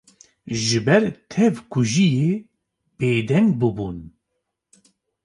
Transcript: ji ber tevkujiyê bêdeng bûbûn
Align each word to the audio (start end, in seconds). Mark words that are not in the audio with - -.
ji 0.63 0.79
ber 0.85 1.03
tevkujiyê 1.31 2.31
bêdeng 2.97 3.49
bûbûn 3.59 3.97